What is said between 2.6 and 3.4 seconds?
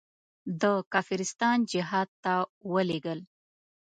ولېږل.